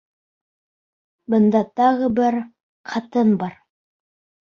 [1.35, 2.41] Бында тағы бер...
[2.95, 3.59] ҡатын бар.